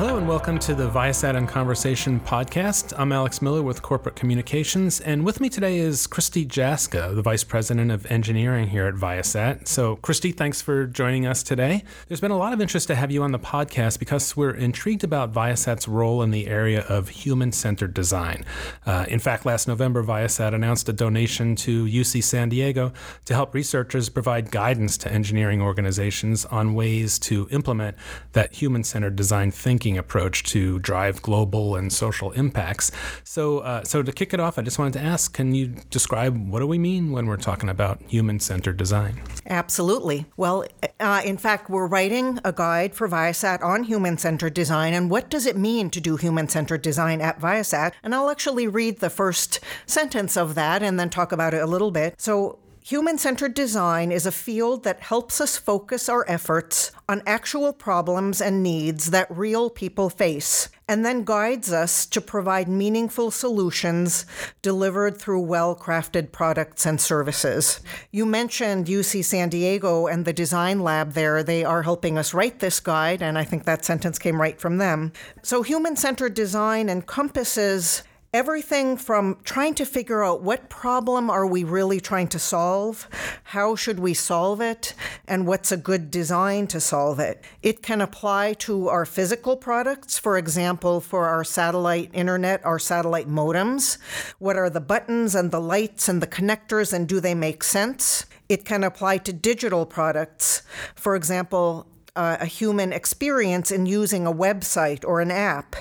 [0.00, 2.94] Hello and welcome to the Viasat and Conversation podcast.
[2.96, 7.44] I'm Alex Miller with Corporate Communications, and with me today is Christy Jaska, the Vice
[7.44, 9.68] President of Engineering here at Viasat.
[9.68, 11.84] So, Christy, thanks for joining us today.
[12.08, 15.04] There's been a lot of interest to have you on the podcast because we're intrigued
[15.04, 18.46] about Viasat's role in the area of human centered design.
[18.86, 22.94] Uh, in fact, last November, Viasat announced a donation to UC San Diego
[23.26, 27.98] to help researchers provide guidance to engineering organizations on ways to implement
[28.32, 32.90] that human centered design thinking thinking approach to drive global and social impacts.
[33.24, 36.36] So, uh, so to kick it off, I just wanted to ask: Can you describe
[36.50, 39.20] what do we mean when we're talking about human-centered design?
[39.46, 40.26] Absolutely.
[40.36, 40.64] Well,
[41.00, 45.46] uh, in fact, we're writing a guide for Viasat on human-centered design, and what does
[45.46, 47.92] it mean to do human-centered design at Viasat?
[48.02, 51.66] And I'll actually read the first sentence of that and then talk about it a
[51.66, 52.14] little bit.
[52.20, 52.58] So.
[52.82, 58.40] Human centered design is a field that helps us focus our efforts on actual problems
[58.40, 64.24] and needs that real people face, and then guides us to provide meaningful solutions
[64.62, 67.80] delivered through well crafted products and services.
[68.12, 71.42] You mentioned UC San Diego and the design lab there.
[71.42, 74.78] They are helping us write this guide, and I think that sentence came right from
[74.78, 75.12] them.
[75.42, 81.64] So, human centered design encompasses everything from trying to figure out what problem are we
[81.64, 83.08] really trying to solve,
[83.42, 84.94] how should we solve it,
[85.26, 87.42] and what's a good design to solve it.
[87.62, 93.28] It can apply to our physical products, for example, for our satellite internet, our satellite
[93.28, 93.98] modems.
[94.38, 98.26] What are the buttons and the lights and the connectors, and do they make sense?
[98.48, 100.62] It can apply to digital products.
[100.94, 105.76] For example, uh, a human experience in using a website or an app.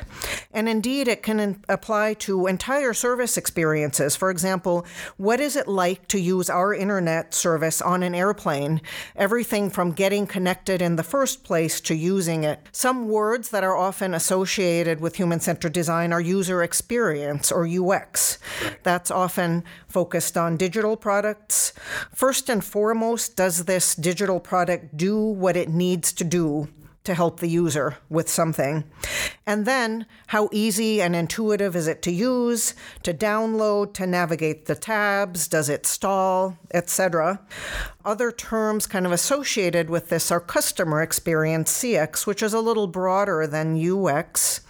[0.51, 4.15] And indeed, it can in- apply to entire service experiences.
[4.15, 4.85] For example,
[5.17, 8.81] what is it like to use our internet service on an airplane?
[9.15, 12.59] Everything from getting connected in the first place to using it.
[12.71, 18.39] Some words that are often associated with human centered design are user experience or UX.
[18.83, 21.73] That's often focused on digital products.
[22.13, 26.67] First and foremost, does this digital product do what it needs to do
[27.05, 28.83] to help the user with something.
[29.47, 34.75] And then, how easy and intuitive is it to use, to download, to navigate the
[34.75, 35.47] tabs?
[35.47, 37.41] Does it stall, etc.?
[38.09, 42.87] Other terms kind of associated with this are customer experience, CX, which is a little
[42.87, 44.61] broader than UX.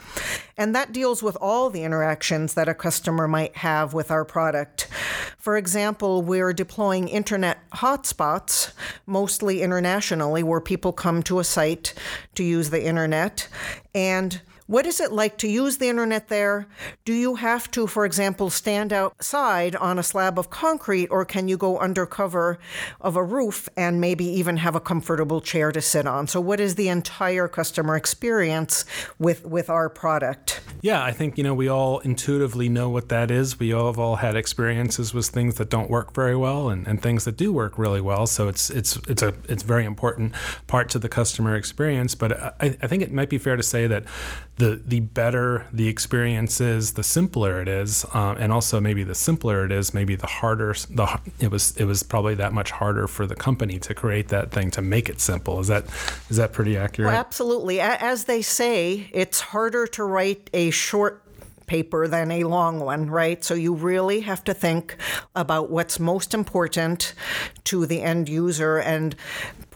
[0.57, 4.89] And that deals with all the interactions that a customer might have with our product.
[5.37, 8.73] For example, we're deploying internet hotspots,
[9.05, 11.93] mostly internationally, where people come to a site
[12.35, 13.47] to use the internet.
[13.95, 16.67] And what is it like to use the internet there?
[17.03, 21.47] Do you have to, for example, stand outside on a slab of concrete, or can
[21.47, 22.59] you go under cover
[23.01, 26.27] of a roof and maybe even have a comfortable chair to sit on?
[26.27, 28.85] So, what is the entire customer experience
[29.17, 30.61] with, with our product?
[30.81, 33.59] Yeah, I think you know we all intuitively know what that is.
[33.59, 37.01] We all have all had experiences with things that don't work very well and, and
[37.01, 38.27] things that do work really well.
[38.27, 40.33] So it's it's it's a it's very important
[40.67, 42.15] part to the customer experience.
[42.15, 44.05] But I, I think it might be fair to say that
[44.59, 49.15] the the better the experience is, the simpler it is, uh, and also maybe the
[49.15, 53.07] simpler it is, maybe the harder the it was it was probably that much harder
[53.07, 55.59] for the company to create that thing to make it simple.
[55.59, 55.85] Is that
[56.29, 57.11] is that pretty accurate?
[57.11, 57.79] Well, absolutely.
[57.79, 61.23] As they say, it's harder to write a short
[61.65, 63.43] paper than a long one, right?
[63.43, 64.97] So you really have to think
[65.35, 67.13] about what's most important
[67.65, 69.15] to the end user and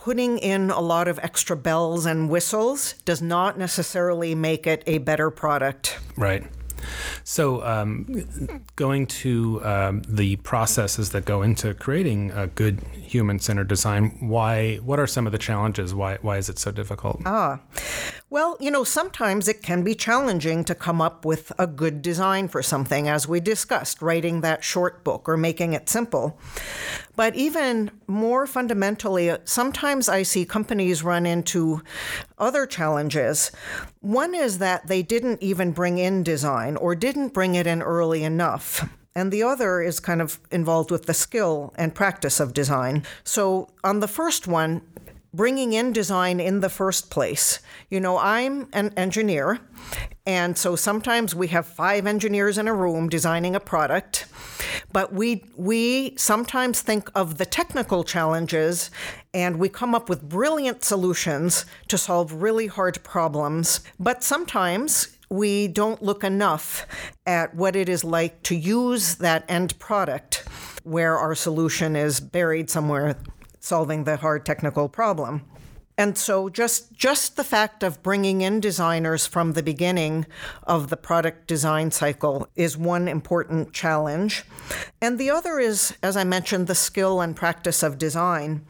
[0.03, 4.97] putting in a lot of extra bells and whistles does not necessarily make it a
[4.97, 5.97] better product.
[6.17, 6.43] Right.
[7.23, 14.17] So, um, going to um, the processes that go into creating a good human-centered design,
[14.19, 14.75] why?
[14.77, 15.95] What are some of the challenges?
[15.95, 16.17] Why?
[16.21, 17.21] Why is it so difficult?
[17.25, 17.61] Ah,
[18.33, 22.47] well, you know, sometimes it can be challenging to come up with a good design
[22.47, 26.39] for something, as we discussed, writing that short book or making it simple.
[27.15, 31.83] But even more fundamentally, uh, sometimes I see companies run into
[32.39, 33.51] other challenges.
[33.99, 38.23] One is that they didn't even bring in design or didn't bring it in early
[38.23, 38.89] enough.
[39.13, 43.03] And the other is kind of involved with the skill and practice of design.
[43.23, 44.81] So, on the first one,
[45.33, 47.59] bringing in design in the first place.
[47.89, 49.59] You know, I'm an engineer,
[50.25, 54.25] and so sometimes we have five engineers in a room designing a product,
[54.91, 58.91] but we we sometimes think of the technical challenges
[59.33, 65.67] and we come up with brilliant solutions to solve really hard problems, but sometimes we
[65.67, 66.85] don't look enough
[67.25, 70.47] at what it is like to use that end product
[70.83, 73.15] where our solution is buried somewhere
[73.63, 75.41] solving the hard technical problem.
[75.97, 80.25] And so just just the fact of bringing in designers from the beginning
[80.63, 84.43] of the product design cycle is one important challenge.
[85.01, 88.65] And the other is as I mentioned the skill and practice of design.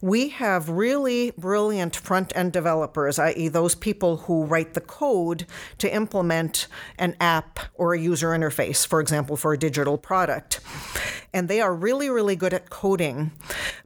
[0.00, 3.48] We have really brilliant front-end developers, i.e.
[3.48, 5.46] those people who write the code
[5.78, 10.60] to implement an app or a user interface, for example, for a digital product.
[11.34, 13.32] And they are really really good at coding.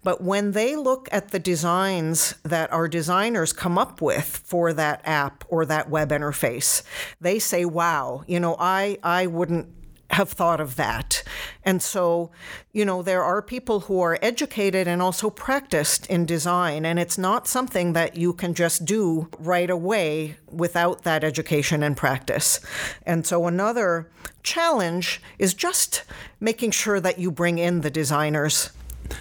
[0.02, 4.72] But when they look at the designs that are our designers come up with for
[4.72, 6.82] that app or that web interface.
[7.20, 9.68] They say, wow, you know, I, I wouldn't
[10.10, 11.22] have thought of that.
[11.64, 12.32] And so,
[12.72, 17.16] you know, there are people who are educated and also practiced in design, and it's
[17.16, 22.58] not something that you can just do right away without that education and practice.
[23.06, 24.10] And so, another
[24.42, 26.02] challenge is just
[26.40, 28.72] making sure that you bring in the designers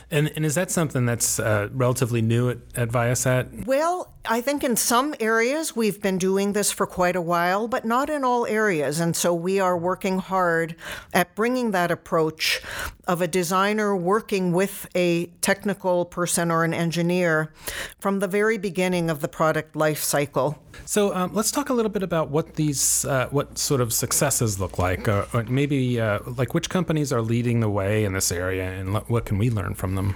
[0.10, 3.66] and, and is that something that's uh, relatively new at, at Viasat?
[3.66, 7.86] Well, I think in some areas we've been doing this for quite a while, but
[7.86, 9.00] not in all areas.
[9.00, 10.76] And so we are working hard
[11.14, 12.62] at bringing that approach
[13.08, 17.52] of a designer working with a technical person or an engineer
[18.00, 20.62] from the very beginning of the product life cycle.
[20.86, 24.60] So um, let's talk a little bit about what these, uh, what sort of successes
[24.60, 28.32] look like, or, or maybe uh, like which companies are leading the way in this
[28.32, 30.16] area, and what can we learn from them.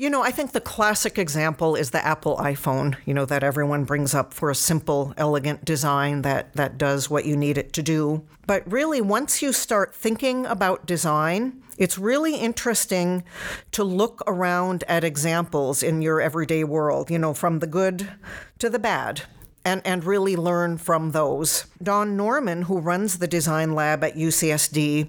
[0.00, 3.84] You know, I think the classic example is the Apple iPhone, you know, that everyone
[3.84, 7.82] brings up for a simple, elegant design that, that does what you need it to
[7.82, 8.26] do.
[8.46, 13.24] But really, once you start thinking about design, it's really interesting
[13.72, 18.10] to look around at examples in your everyday world, you know, from the good
[18.58, 19.24] to the bad
[19.64, 21.66] and, and really learn from those.
[21.82, 25.08] Don Norman, who runs the design lab at UCSD,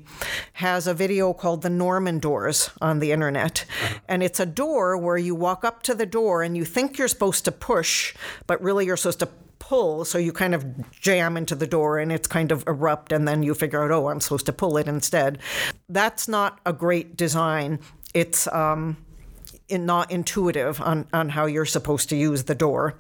[0.54, 3.66] has a video called The Norman Doors on the internet.
[4.08, 7.08] And it's a door where you walk up to the door and you think you're
[7.08, 8.14] supposed to push,
[8.48, 10.04] but really you're supposed to pull.
[10.04, 13.44] So you kind of jam into the door and it's kind of erupt, and then
[13.44, 15.40] you figure out, oh, I'm supposed to pull it instead.
[15.88, 17.80] That's not a great design.
[18.14, 18.98] It's, um,
[19.70, 22.96] not intuitive on, on how you're supposed to use the door.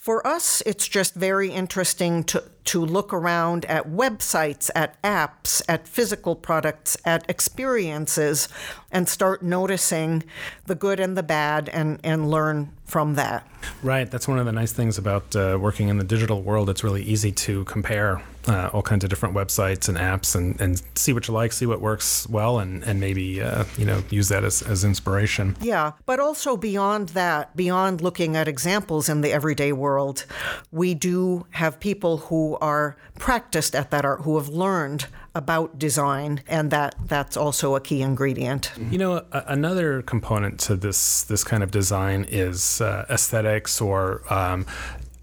[0.00, 5.88] For us, it's just very interesting to, to look around at websites, at apps, at
[5.88, 8.48] physical products, at experiences,
[8.92, 10.22] and start noticing
[10.66, 13.46] the good and the bad and, and learn from that.
[13.82, 14.10] Right.
[14.10, 16.68] That's one of the nice things about uh, working in the digital world.
[16.68, 20.82] It's really easy to compare uh, all kinds of different websites and apps and, and
[20.94, 24.28] see what you like, see what works well, and, and maybe uh, you know use
[24.28, 25.56] that as, as inspiration.
[25.60, 30.24] Yeah, but also beyond that, beyond looking at examples in the everyday world,
[30.72, 36.42] we do have people who are practiced at that art, who have learned about design,
[36.48, 38.72] and that that's also a key ingredient.
[38.90, 44.22] You know, a, another component to this this kind of design is uh, aesthetics or
[44.32, 44.66] um,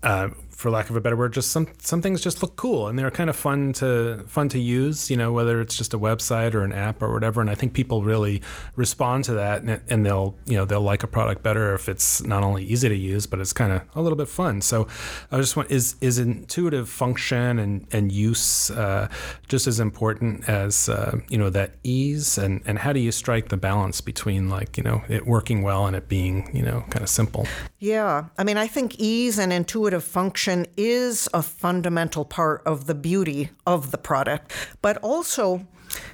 [0.03, 2.97] uh, for lack of a better word, just some some things just look cool and
[2.97, 5.07] they're kind of fun to fun to use.
[5.07, 7.41] You know, whether it's just a website or an app or whatever.
[7.41, 8.41] And I think people really
[8.75, 12.23] respond to that, and, and they'll you know they'll like a product better if it's
[12.23, 14.61] not only easy to use, but it's kind of a little bit fun.
[14.61, 14.87] So
[15.31, 19.09] I just want is is intuitive function and and use uh,
[19.47, 23.49] just as important as uh, you know that ease and and how do you strike
[23.49, 27.03] the balance between like you know it working well and it being you know kind
[27.03, 27.45] of simple.
[27.77, 30.46] Yeah, I mean I think ease and intuitive function
[30.77, 34.51] is a fundamental part of the beauty of the product,
[34.81, 35.67] but also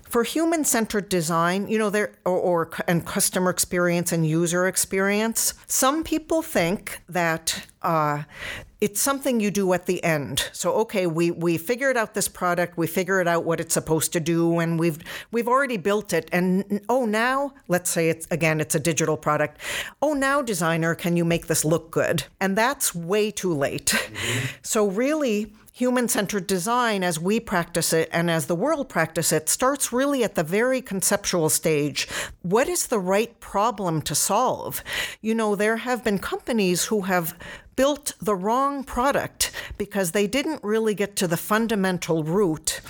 [0.09, 5.53] for human-centered design, you know, there or, or, and customer experience and user experience.
[5.67, 8.23] Some people think that uh,
[8.83, 10.49] it's something you do at the end.
[10.51, 14.19] So okay, we we figured out this product, we figured out what it's supposed to
[14.19, 14.99] do, and we've
[15.31, 16.27] we've already built it.
[16.33, 19.57] And oh, now let's say it's again it's a digital product.
[20.01, 22.25] Oh, now designer, can you make this look good?
[22.41, 23.85] And that's way too late.
[23.85, 24.47] Mm-hmm.
[24.63, 29.49] So really human centered design as we practice it and as the world practice it
[29.49, 32.07] starts really at the very conceptual stage.
[32.43, 34.83] What is the right problem to solve?
[35.21, 37.35] You know, there have been companies who have
[37.75, 42.81] built the wrong product because they didn't really get to the fundamental root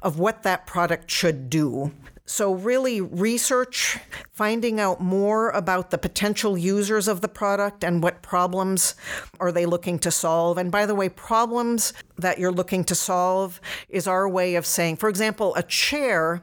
[0.00, 1.92] of what that product should do.
[2.24, 3.98] So, really, research,
[4.30, 8.94] finding out more about the potential users of the product and what problems
[9.40, 10.56] are they looking to solve.
[10.56, 14.96] And by the way, problems that you're looking to solve is our way of saying,
[14.96, 16.42] for example, a chair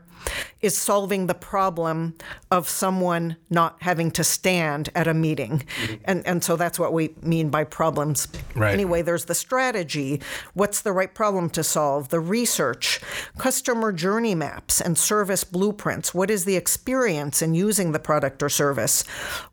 [0.61, 2.15] is solving the problem
[2.51, 5.63] of someone not having to stand at a meeting.
[5.81, 5.93] Mm-hmm.
[6.05, 8.27] And, and so that's what we mean by problems.
[8.55, 8.73] Right.
[8.73, 10.21] Anyway, there's the strategy.
[10.53, 12.09] What's the right problem to solve?
[12.09, 13.01] The research,
[13.37, 16.13] customer journey maps, and service blueprints.
[16.13, 19.03] What is the experience in using the product or service?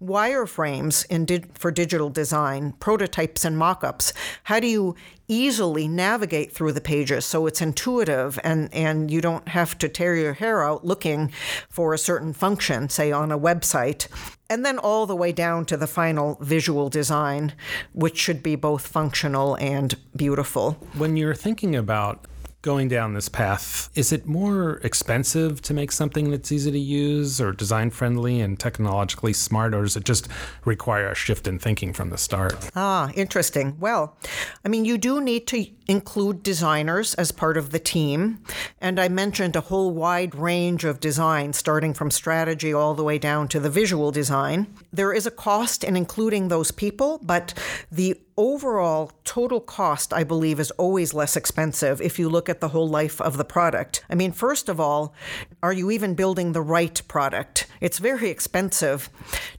[0.02, 4.12] Wireframes in di- for digital design, prototypes and mock ups.
[4.44, 4.96] How do you
[5.28, 10.16] easily navigate through the pages so it's intuitive and, and you don't have to tear
[10.16, 11.32] your hair out looking
[11.68, 14.08] for a certain function, say on a website.
[14.48, 17.52] And then all the way down to the final visual design,
[17.92, 20.72] which should be both functional and beautiful.
[20.96, 22.24] When you're thinking about
[22.66, 27.40] going down this path, is it more expensive to make something that's easy to use
[27.40, 30.26] or design friendly and technologically smart, or does it just
[30.64, 32.68] require a shift in thinking from the start?
[32.74, 33.76] Ah, interesting.
[33.78, 34.18] Well,
[34.64, 38.42] I mean, you do need to include designers as part of the team.
[38.80, 43.18] And I mentioned a whole wide range of design, starting from strategy all the way
[43.18, 44.66] down to the visual design.
[44.92, 47.54] There is a cost in including those people, but
[47.92, 52.68] the overall total cost, I believe, is always less expensive if you look at the
[52.68, 54.04] whole life of the product.
[54.10, 55.14] I mean, first of all,
[55.62, 57.66] are you even building the right product?
[57.80, 59.10] It's very expensive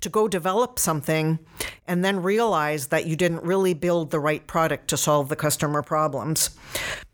[0.01, 1.39] to go develop something
[1.87, 5.81] and then realize that you didn't really build the right product to solve the customer
[5.81, 6.51] problems.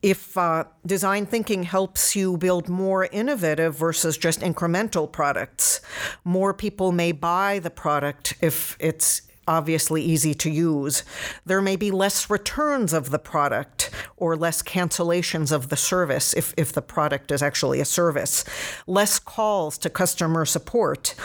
[0.02, 5.80] If uh, design thinking helps you build more innovative versus just incremental products,
[6.26, 11.04] more people may buy the product if it's obviously easy to use.
[11.46, 16.54] There may be less returns of the product or less cancellations of the service if,
[16.58, 18.46] if the product is actually a service,
[18.88, 21.16] less calls to customer support.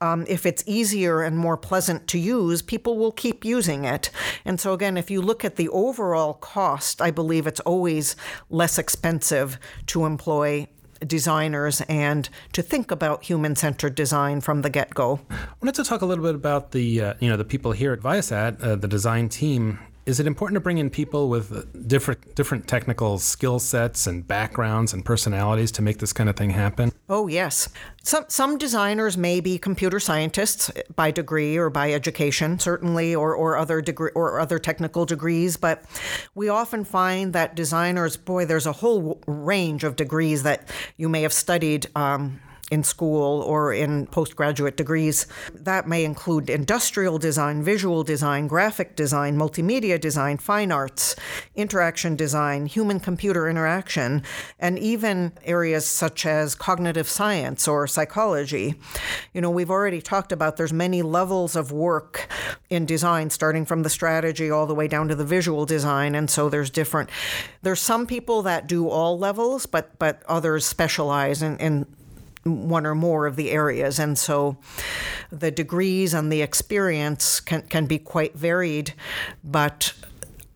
[0.00, 4.10] Um, if it's easier and more pleasant to use, people will keep using it.
[4.44, 8.16] And so, again, if you look at the overall cost, I believe it's always
[8.50, 10.68] less expensive to employ
[11.04, 15.20] designers and to think about human-centered design from the get-go.
[15.30, 17.92] I wanted to talk a little bit about the uh, you know the people here
[17.92, 22.34] at Viasat, uh, the design team is it important to bring in people with different
[22.34, 26.92] different technical skill sets and backgrounds and personalities to make this kind of thing happen?
[27.08, 27.68] Oh yes.
[28.02, 33.56] Some some designers may be computer scientists by degree or by education, certainly, or, or
[33.56, 35.56] other degree or other technical degrees.
[35.56, 35.84] But
[36.34, 40.68] we often find that designers, boy, there's a whole range of degrees that
[40.98, 41.86] you may have studied.
[41.96, 42.40] Um,
[42.70, 45.26] in school or in postgraduate degrees.
[45.52, 51.14] That may include industrial design, visual design, graphic design, multimedia design, fine arts,
[51.54, 54.22] interaction design, human computer interaction,
[54.58, 58.74] and even areas such as cognitive science or psychology.
[59.34, 62.28] You know, we've already talked about there's many levels of work
[62.70, 66.30] in design starting from the strategy all the way down to the visual design and
[66.30, 67.10] so there's different
[67.62, 71.86] there's some people that do all levels but but others specialize in, in
[72.44, 73.98] one or more of the areas.
[73.98, 74.56] And so
[75.30, 78.94] the degrees and the experience can, can be quite varied,
[79.42, 79.92] but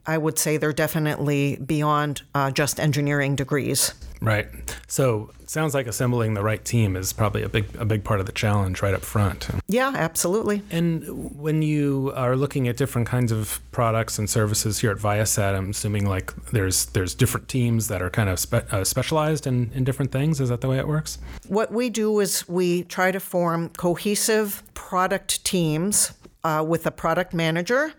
[0.06, 3.94] I would say they're definitely beyond uh, just engineering degrees.
[4.20, 4.46] Right.
[4.88, 8.26] So sounds like assembling the right team is probably a big a big part of
[8.26, 9.48] the challenge right up front.
[9.68, 10.62] Yeah, absolutely.
[10.70, 15.56] And when you are looking at different kinds of products and services here at Viasat,
[15.56, 19.70] I'm assuming like there's there's different teams that are kind of spe- uh, specialized in,
[19.72, 20.40] in different things.
[20.40, 21.18] Is that the way it works?
[21.46, 26.12] What we do is we try to form cohesive product teams
[26.44, 27.92] uh, with a product manager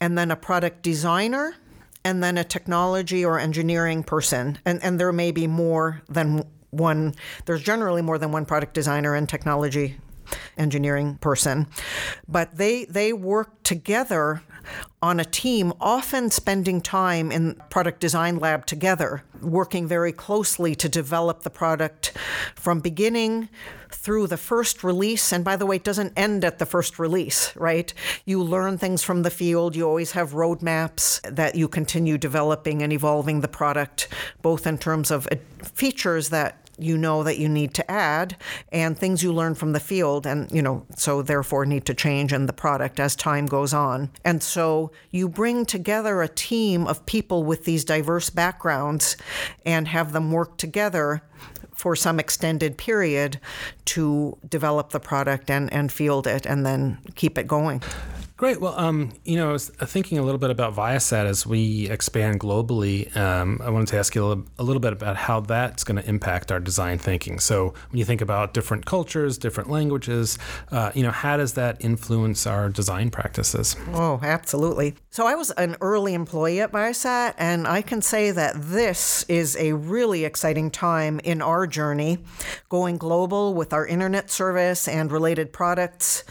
[0.00, 1.56] and then a product designer
[2.04, 4.58] and then a technology or engineering person.
[4.64, 7.14] And, and there may be more than one,
[7.46, 9.98] there's generally more than one product designer and technology
[10.56, 11.66] engineering person.
[12.28, 14.42] But they, they work together
[15.02, 20.88] on a team, often spending time in product design lab together, working very closely to
[20.88, 22.12] develop the product
[22.54, 23.48] from beginning
[23.90, 25.32] through the first release.
[25.32, 27.92] And by the way, it doesn't end at the first release, right?
[28.24, 29.74] You learn things from the field.
[29.74, 34.08] You always have roadmaps that you continue developing and evolving the product,
[34.42, 38.36] both in terms of uh, features that you know that you need to add
[38.72, 42.32] and things you learn from the field and you know so therefore need to change
[42.32, 47.04] in the product as time goes on and so you bring together a team of
[47.06, 49.16] people with these diverse backgrounds
[49.64, 51.22] and have them work together
[51.80, 53.40] for some extended period
[53.86, 57.82] to develop the product and, and field it and then keep it going.
[58.40, 58.58] Great.
[58.58, 62.40] Well, um, you know, I was thinking a little bit about Viasat as we expand
[62.40, 63.14] globally.
[63.14, 66.02] Um, I wanted to ask you a little, a little bit about how that's going
[66.02, 67.38] to impact our design thinking.
[67.38, 70.38] So, when you think about different cultures, different languages,
[70.72, 73.76] uh, you know, how does that influence our design practices?
[73.92, 74.94] Oh, absolutely.
[75.10, 79.54] So, I was an early employee at Viasat, and I can say that this is
[79.56, 82.20] a really exciting time in our journey,
[82.70, 86.24] going global with our internet service and related products.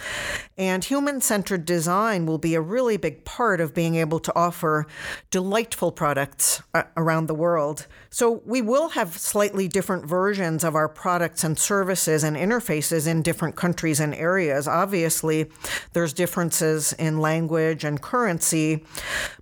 [0.57, 4.85] And human centered design will be a really big part of being able to offer
[5.31, 6.61] delightful products
[6.95, 7.87] around the world.
[8.11, 13.21] So we will have slightly different versions of our products and services and interfaces in
[13.21, 14.67] different countries and areas.
[14.67, 15.51] Obviously,
[15.93, 18.83] there's differences in language and currency,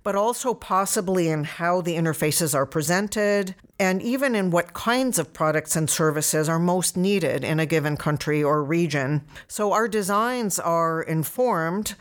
[0.02, 5.32] but also possibly in how the interfaces are presented, and even in what kinds of
[5.32, 9.22] products and services are most needed in a given country or region.
[9.46, 11.94] So our designs are informed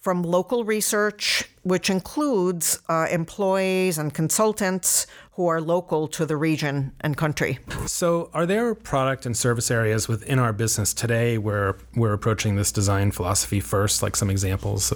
[0.00, 5.06] from local research, which includes uh, employees and consultants
[5.38, 7.60] who are local to the region and country.
[7.86, 12.72] So, are there product and service areas within our business today where we're approaching this
[12.72, 14.92] design philosophy first, like some examples?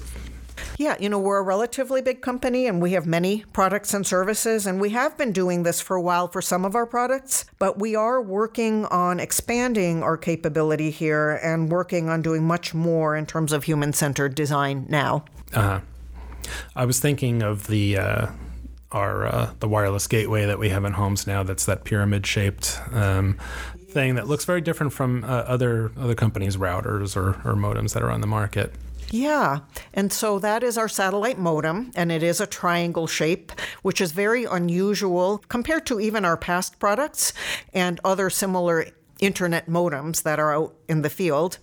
[0.79, 4.67] Yeah, you know, we're a relatively big company and we have many products and services,
[4.67, 7.79] and we have been doing this for a while for some of our products, but
[7.79, 13.27] we are working on expanding our capability here and working on doing much more in
[13.27, 15.25] terms of human centered design now.
[15.55, 15.79] Uh-huh.
[16.75, 17.97] I was thinking of the.
[17.97, 18.27] Uh,
[18.93, 21.43] our uh, the wireless gateway that we have in homes now.
[21.43, 23.39] That's that pyramid shaped um,
[23.89, 28.03] thing that looks very different from uh, other other companies' routers or, or modems that
[28.03, 28.73] are on the market.
[29.11, 29.61] Yeah.
[29.93, 34.13] And so that is our satellite modem, and it is a triangle shape, which is
[34.13, 37.35] very unusual compared to even our past products
[37.75, 38.87] and other similar
[39.21, 41.59] internet modems that are out in the field.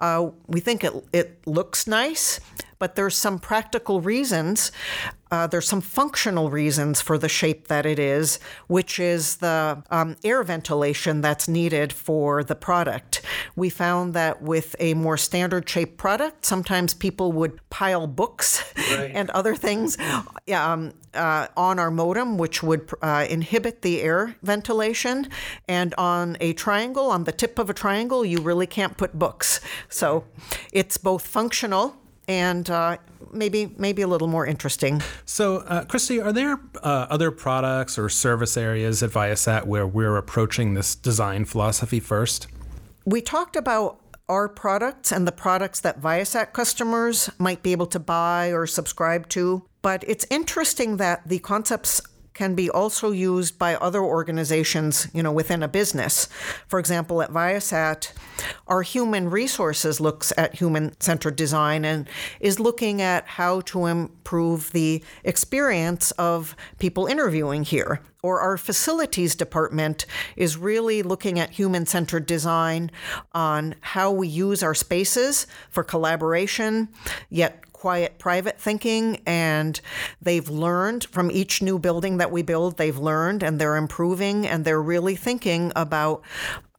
[0.00, 2.40] Uh, we think it, it looks nice,
[2.78, 4.70] but there's some practical reasons
[5.30, 10.16] uh, there's some functional reasons for the shape that it is, which is the um,
[10.24, 13.22] air ventilation that's needed for the product.
[13.54, 19.10] We found that with a more standard shaped product, sometimes people would pile books right.
[19.14, 19.98] and other things
[20.52, 25.28] um, uh, on our modem, which would uh, inhibit the air ventilation.
[25.68, 29.60] And on a triangle, on the tip of a triangle, you really can't put books.
[29.88, 30.24] So
[30.72, 31.96] it's both functional
[32.28, 32.98] and uh,
[33.32, 35.02] maybe maybe a little more interesting.
[35.24, 40.16] So, uh, Christy, are there uh, other products or service areas at Viasat where we're
[40.16, 42.46] approaching this design philosophy first?
[43.06, 47.98] We talked about our products and the products that Viasat customers might be able to
[47.98, 49.64] buy or subscribe to.
[49.80, 52.02] But it's interesting that the concepts
[52.38, 56.28] can be also used by other organizations, you know, within a business.
[56.68, 58.12] For example, at Viasat,
[58.68, 65.02] our human resources looks at human-centered design and is looking at how to improve the
[65.24, 68.02] experience of people interviewing here.
[68.22, 72.92] Or our facilities department is really looking at human centered design
[73.32, 76.88] on how we use our spaces for collaboration,
[77.30, 79.80] yet quiet, private thinking, and
[80.20, 84.64] they've learned from each new building that we build, they've learned and they're improving and
[84.64, 86.22] they're really thinking about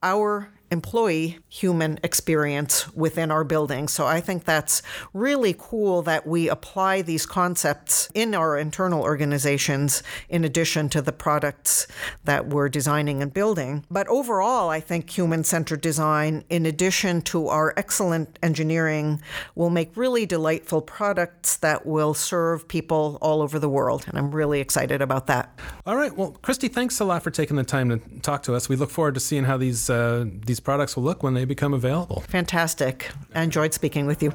[0.02, 3.88] our employee human experience within our building.
[3.88, 10.02] So I think that's really cool that we apply these concepts in our internal organizations
[10.28, 11.86] in addition to the products
[12.24, 13.84] that we're designing and building.
[13.90, 19.20] But overall, I think human centered design, in addition to our excellent engineering,
[19.54, 24.04] will make really delightful products that will serve people all over the world.
[24.06, 25.58] And I'm really excited about that.
[25.86, 26.16] All right.
[26.16, 28.68] Well, Christy, thanks a lot for taking the time to talk to us.
[28.68, 30.26] We look forward to seeing how these uh,
[30.60, 32.20] these products will look when they become available.
[32.28, 33.10] Fantastic.
[33.34, 34.30] I enjoyed speaking with you.